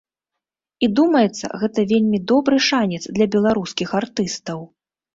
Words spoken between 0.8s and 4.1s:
І, думаецца, гэта вельмі добры шанец для беларускіх